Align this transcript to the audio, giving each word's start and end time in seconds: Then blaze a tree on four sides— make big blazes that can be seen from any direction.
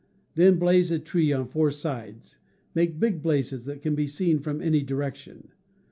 Then 0.33 0.57
blaze 0.57 0.89
a 0.89 0.97
tree 0.97 1.31
on 1.31 1.45
four 1.45 1.69
sides— 1.69 2.39
make 2.73 2.99
big 2.99 3.21
blazes 3.21 3.65
that 3.65 3.83
can 3.83 3.93
be 3.93 4.07
seen 4.07 4.39
from 4.39 4.59
any 4.59 4.81
direction. 4.81 5.49